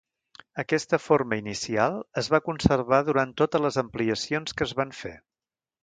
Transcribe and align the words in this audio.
Aquesta 0.61 0.99
forma 1.07 1.37
inicial 1.41 1.99
es 2.23 2.31
va 2.37 2.41
conservar 2.47 3.01
durant 3.13 3.37
totes 3.43 3.67
les 3.67 3.81
ampliacions 3.87 4.57
que 4.59 4.71
es 4.71 4.79
van 4.81 5.01
fer. 5.03 5.17